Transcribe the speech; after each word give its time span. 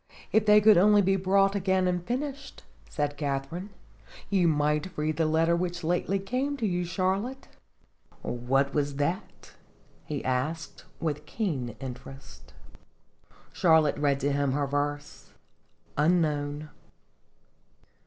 "If 0.31 0.47
they 0.47 0.59
could 0.61 0.79
only 0.79 1.03
be 1.03 1.15
brought 1.15 1.53
again 1.53 1.87
and 1.87 2.03
finished," 2.03 2.63
said 2.89 3.17
Katharine," 3.17 3.69
you 4.31 4.47
might 4.47 4.89
read 4.97 5.17
the 5.17 5.27
letter 5.27 5.55
which 5.55 5.83
lately 5.83 6.17
came 6.17 6.57
to 6.57 6.65
you, 6.65 6.85
Charlotte." 6.85 7.47
4Jlotl)0 8.23 8.23
49 8.23 8.47
"What 8.47 8.73
was 8.73 8.95
that?" 8.95 9.51
he 10.05 10.25
asked, 10.25 10.85
with 10.99 11.27
keen 11.27 11.75
interest. 11.79 12.51
Charlotte 13.53 13.97
read 13.99 14.19
to 14.21 14.31
him 14.33 14.53
her 14.53 14.65
verses:" 14.65 15.29
UNKNOWN. 15.99 16.69